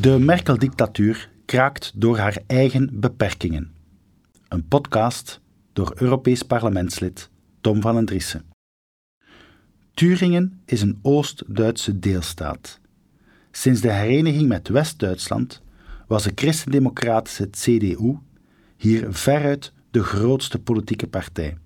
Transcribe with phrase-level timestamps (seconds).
[0.00, 3.72] De Merkel-dictatuur kraakt door haar eigen beperkingen.
[4.48, 5.40] Een podcast
[5.72, 7.30] door Europees parlementslid
[7.60, 8.44] Tom van den Driessen.
[9.94, 12.80] Turingen is een Oost-Duitse deelstaat.
[13.50, 15.62] Sinds de hereniging met West-Duitsland
[16.06, 18.16] was de christendemocratische CDU
[18.76, 21.56] hier veruit de grootste politieke partij.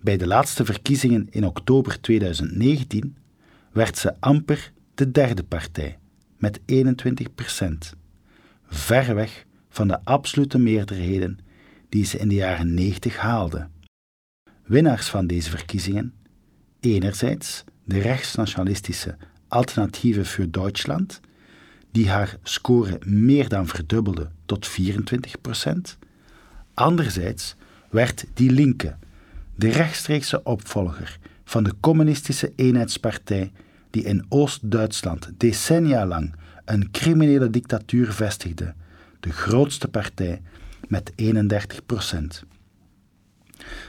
[0.00, 3.16] Bij de laatste verkiezingen in oktober 2019
[3.72, 5.98] werd ze amper de derde partij
[6.36, 7.94] met 21 procent,
[8.68, 11.38] ver weg van de absolute meerderheden
[11.88, 13.68] die ze in de jaren 90 haalde.
[14.64, 16.14] Winnaars van deze verkiezingen,
[16.80, 19.16] enerzijds de rechtsnationalistische
[19.48, 21.20] Alternatieve für Deutschland,
[21.90, 25.98] die haar score meer dan verdubbelde tot 24 procent,
[26.74, 27.54] anderzijds
[27.90, 28.96] werd Die Linke,
[29.54, 33.52] de rechtstreekse opvolger van de communistische eenheidspartij
[33.94, 38.74] die in Oost-Duitsland decennia lang een criminele dictatuur vestigde,
[39.20, 40.42] de grootste partij
[40.88, 42.44] met 31 procent.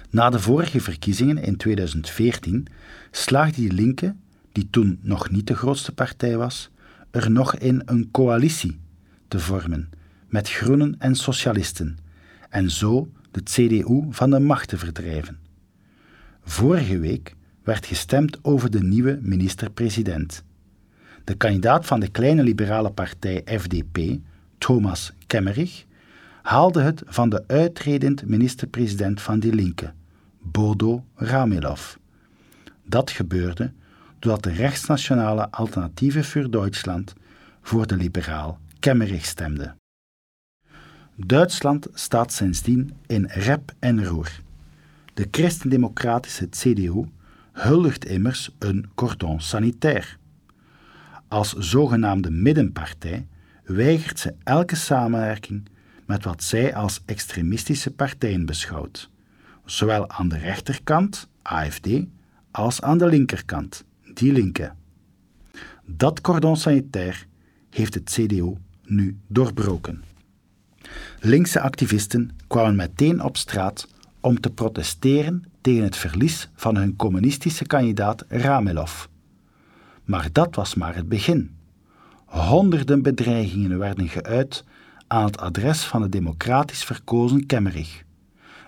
[0.10, 2.68] Na de vorige verkiezingen in 2014
[3.12, 4.16] slaagde die linke,
[4.52, 6.70] die toen nog niet de grootste partij was,
[7.12, 8.80] er nog in een coalitie
[9.28, 9.90] te vormen
[10.28, 11.98] met groenen en socialisten
[12.50, 15.38] en zo de CDU van de macht te verdrijven.
[16.44, 20.44] Vorige week werd gestemd over de nieuwe minister-president.
[21.24, 24.20] De kandidaat van de kleine liberale partij FDP,
[24.58, 25.86] Thomas Kemmerich,
[26.42, 29.94] haalde het van de uitredend minister-president van Die Linke,
[30.42, 31.96] Bodo Ramelov.
[32.84, 33.72] Dat gebeurde
[34.20, 37.14] doordat de rechtsnationale Alternatieve für Duitsland
[37.62, 39.76] voor de liberaal Kemmerich stemde.
[41.16, 44.42] Duitsland staat sindsdien in rep en roer.
[45.14, 47.06] De christendemocratische CDU
[47.56, 50.18] huldigt immers een cordon sanitair.
[51.28, 53.28] Als zogenaamde middenpartij
[53.64, 55.68] weigert ze elke samenwerking
[56.06, 59.10] met wat zij als extremistische partijen beschouwt,
[59.66, 61.88] zowel aan de rechterkant, AFD,
[62.52, 64.72] als aan de linkerkant, die linke.
[65.86, 67.28] Dat cordon sanitair
[67.70, 68.54] heeft het CDU
[68.84, 70.04] nu doorbroken.
[71.20, 73.88] Linkse activisten kwamen meteen op straat
[74.26, 79.06] om te protesteren tegen het verlies van hun communistische kandidaat Ramelov.
[80.04, 81.56] Maar dat was maar het begin.
[82.26, 84.64] Honderden bedreigingen werden geuit
[85.08, 88.04] aan het adres van de democratisch verkozen Kemmerich.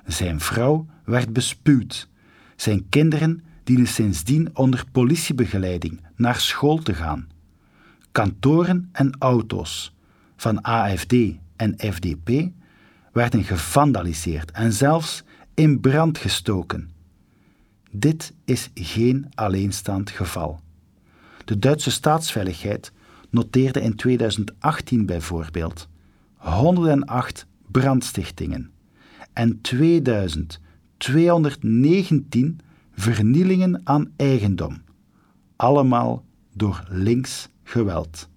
[0.05, 2.07] Zijn vrouw werd bespuwd.
[2.55, 7.27] Zijn kinderen dienen sindsdien onder politiebegeleiding naar school te gaan.
[8.11, 9.95] Kantoren en auto's
[10.35, 11.13] van AFD
[11.55, 12.49] en FDP
[13.11, 15.25] werden gevandaliseerd en zelfs
[15.57, 16.89] in brand gestoken.
[17.91, 20.59] Dit is geen alleenstaand geval.
[21.45, 22.91] De Duitse staatsveiligheid
[23.29, 25.87] noteerde in 2018 bijvoorbeeld
[26.35, 28.71] 108 brandstichtingen
[29.33, 32.59] en 2219
[32.91, 34.81] vernielingen aan eigendom,
[35.55, 38.29] allemaal door links geweld.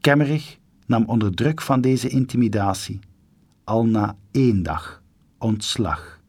[0.00, 2.98] Kemmerich nam onder druk van deze intimidatie
[3.64, 5.04] al na één dag
[5.46, 6.20] ontslag.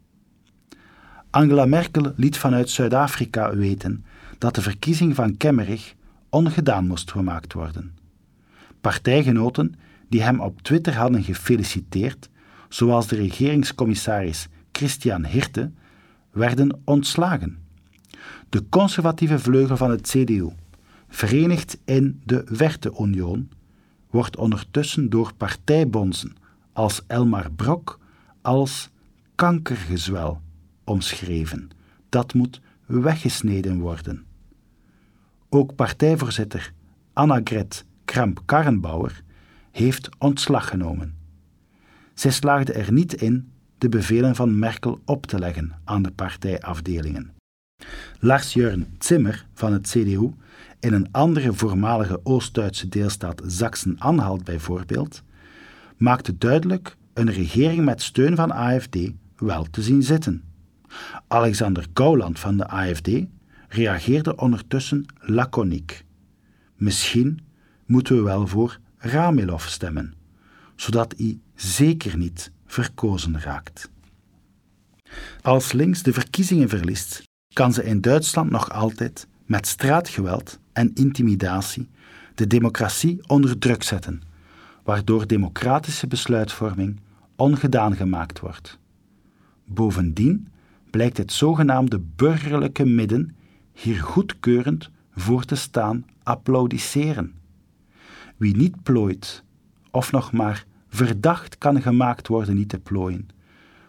[1.30, 4.06] Angela Merkel liet vanuit Zuid-Afrika weten
[4.38, 5.96] dat de verkiezing van Kemmerich
[6.30, 7.98] ongedaan moest gemaakt worden.
[8.82, 9.76] Partijgenoten
[10.10, 12.30] die hem op Twitter hadden gefeliciteerd,
[12.70, 15.72] zoals de regeringscommissaris Christian Hirte,
[16.32, 17.58] werden ontslagen.
[18.50, 20.50] De conservatieve vleugel van het CDU,
[21.10, 23.50] verenigd in de Werte-Union,
[24.10, 26.36] wordt ondertussen door partijbonzen
[26.74, 28.00] als Elmar Brok
[28.42, 28.90] als
[29.38, 30.42] kankergezwel
[30.84, 31.70] omschreven.
[32.10, 34.26] Dat moet weggesneden worden.
[35.50, 36.74] Ook partijvoorzitter
[37.14, 39.22] Annagret Kramp-Karrenbauer
[39.72, 41.16] heeft ontslag genomen.
[42.14, 47.32] Zij slaagde er niet in de bevelen van Merkel op te leggen aan de partijafdelingen.
[48.20, 50.30] Lars-Jörn Zimmer van het CDU,
[50.80, 55.24] in een andere voormalige Oost-Duitse deelstaat Sachsen-Anhalt bijvoorbeeld,
[55.98, 58.98] maakte duidelijk een regering met steun van AFD
[59.38, 60.44] wel te zien zitten.
[61.28, 63.10] Alexander Gauland van de AFD
[63.68, 66.06] reageerde ondertussen laconiek.
[66.76, 67.40] Misschien
[67.86, 70.14] moeten we wel voor Ramilov stemmen,
[70.76, 73.90] zodat hij zeker niet verkozen raakt.
[75.42, 77.24] Als links de verkiezingen verliest,
[77.54, 81.90] kan ze in Duitsland nog altijd met straatgeweld en intimidatie
[82.36, 84.22] de democratie onder druk zetten,
[84.84, 87.00] waardoor democratische besluitvorming
[87.36, 88.80] ongedaan gemaakt wordt.
[89.70, 90.48] Bovendien
[90.90, 93.36] blijkt het zogenaamde burgerlijke midden
[93.74, 97.34] hier goedkeurend voor te staan applaudisseren.
[98.38, 99.44] Wie niet plooit,
[99.92, 103.28] of nog maar verdacht kan gemaakt worden niet te plooien,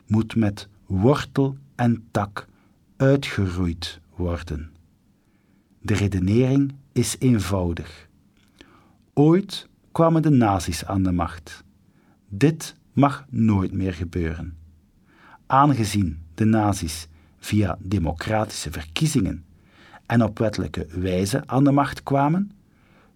[0.06, 2.46] moet met wortel en tak
[2.96, 4.70] uitgeroeid worden.
[5.81, 8.08] De redenering is eenvoudig.
[9.14, 11.64] Ooit kwamen de nazi's aan de macht.
[12.28, 14.56] Dit mag nooit meer gebeuren.
[15.50, 17.08] Aangezien de nazi's
[17.38, 19.44] via democratische verkiezingen
[20.06, 22.50] en op wettelijke wijze aan de macht kwamen,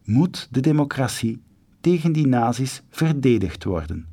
[0.05, 1.43] moet de democratie
[1.81, 4.07] tegen die nazi's verdedigd worden.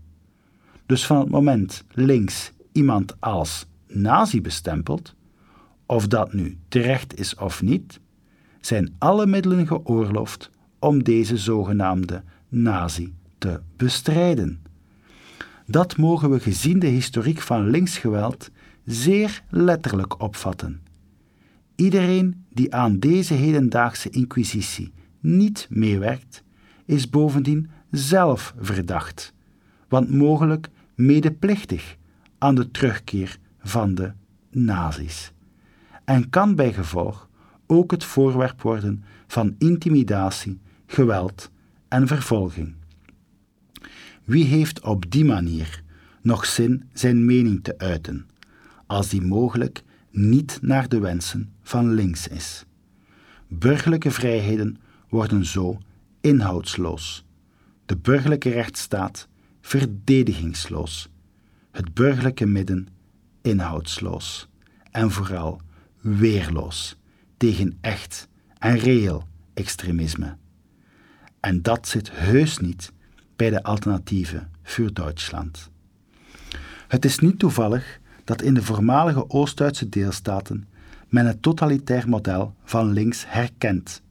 [0.86, 5.16] Dus van het moment links iemand als nazi bestempelt,
[5.86, 8.00] of dat nu terecht is of niet,
[8.60, 14.62] zijn alle middelen geoorloofd om deze zogenaamde nazi te bestrijden.
[15.70, 18.50] Dat mogen we gezien de historiek van linksgeweld
[18.86, 20.82] zeer letterlijk opvatten.
[21.76, 26.44] Iedereen die aan deze hedendaagse inquisitie niet meewerkt,
[26.86, 29.34] is bovendien zelf verdacht,
[29.88, 31.98] want mogelijk medeplichtig
[32.38, 34.12] aan de terugkeer van de
[34.52, 35.32] nazi's.
[36.06, 37.30] En kan bij gevolg
[37.68, 41.52] ook het voorwerp worden van intimidatie, geweld
[41.88, 42.79] en vervolging.
[44.30, 45.84] Wie heeft op die manier
[46.22, 48.28] nog zin zijn mening te uiten,
[48.86, 52.66] als die mogelijk niet naar de wensen van links is?
[53.48, 54.78] Burgerlijke vrijheden
[55.08, 55.78] worden zo
[56.22, 57.26] inhoudsloos,
[57.86, 59.28] de burgerlijke rechtsstaat
[59.62, 61.10] verdedigingsloos,
[61.72, 62.88] het burgerlijke midden
[63.42, 64.48] inhoudsloos
[64.92, 65.62] en vooral
[66.02, 66.98] weerloos
[67.38, 68.28] tegen echt
[68.58, 70.38] en reëel extremisme.
[71.40, 72.92] En dat zit heus niet
[73.40, 75.70] bij de alternatieven voor Duitsland.
[76.88, 80.68] Het is niet toevallig dat in de voormalige Oost-Duitse deelstaten
[81.08, 84.02] men het totalitair model van links herkent.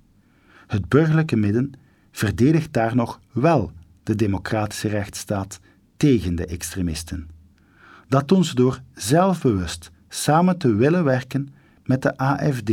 [0.66, 1.72] Het burgerlijke midden
[2.10, 3.72] verdedigt daar nog wel
[4.02, 5.60] de democratische rechtsstaat
[5.96, 7.28] tegen de extremisten.
[8.08, 11.48] Dat doen ze door zelfbewust samen te willen werken
[11.84, 12.72] met de AFD,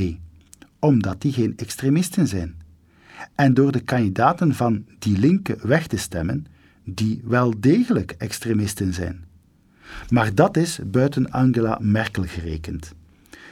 [0.79, 2.55] omdat die geen extremisten zijn.
[3.35, 6.45] En door de kandidaten van die linken weg te stemmen,
[6.83, 9.25] die wel degelijk extremisten zijn.
[10.09, 12.93] Maar dat is buiten Angela Merkel gerekend.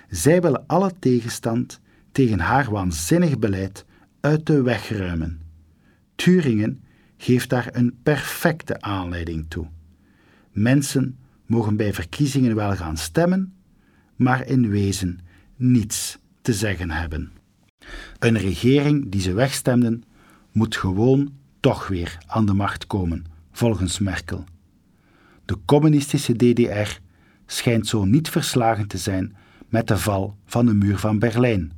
[0.10, 1.80] Zij willen alle tegenstand
[2.12, 3.86] tegen haar waanzinnig beleid
[4.20, 5.42] uit de weg ruimen.
[6.16, 6.84] Turingen
[7.18, 9.68] geeft daar een perfecte aanleiding toe.
[10.52, 13.54] Mensen mogen bij verkiezingen wel gaan stemmen,
[14.16, 15.20] maar in wezen
[15.56, 17.32] niets te zeggen hebben.
[18.20, 20.04] Een regering die ze wegstemden,
[20.52, 24.44] moet gewoon toch weer aan de macht komen, volgens Merkel.
[25.46, 27.00] De communistische DDR
[27.46, 29.36] schijnt zo niet verslagen te zijn
[29.70, 31.72] met de val van de muur van Berlijn,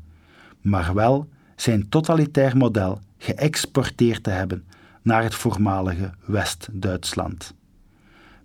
[0.61, 4.63] maar wel zijn totalitair model geëxporteerd te hebben
[5.01, 7.53] naar het voormalige West-Duitsland.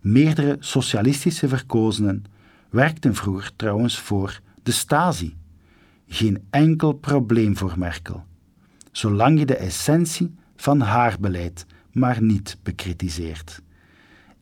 [0.01, 2.25] Meerdere socialistische verkozenen
[2.71, 5.37] werkten vroeger trouwens voor de Stasi.
[6.13, 8.25] Geen enkel probleem voor Merkel,
[8.93, 13.63] zolang je de essentie van haar beleid maar niet bekritiseert.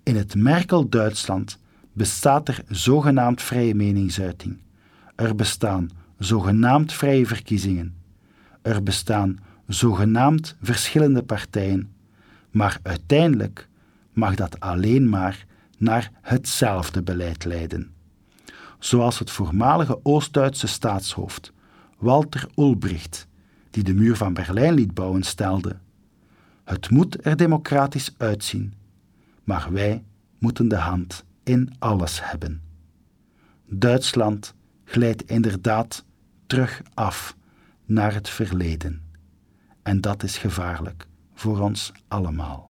[0.03, 1.59] In het Merkel-Duitsland
[1.93, 4.59] bestaat er zogenaamd vrije meningsuiting.
[5.15, 7.95] Er bestaan zogenaamd vrije verkiezingen.
[8.63, 11.93] Er bestaan zogenaamd verschillende partijen.
[12.51, 13.69] Maar uiteindelijk
[14.13, 15.47] mag dat alleen maar
[15.79, 17.91] naar hetzelfde beleid leiden.
[18.79, 21.53] Zoals het voormalige Oost-Duitse staatshoofd
[21.99, 23.27] Walter Ulbricht,
[23.71, 25.77] die de muur van Berlijn liet bouwen, stelde:
[26.65, 28.75] Het moet er democratisch uitzien,
[29.45, 30.05] maar wij
[30.39, 32.63] moeten de hand in alles hebben.
[33.67, 36.05] Duitsland glijdt inderdaad
[36.47, 37.37] terug af
[37.85, 39.03] naar het verleden.
[39.83, 42.67] En dat is gevaarlijk voor ons allemaal.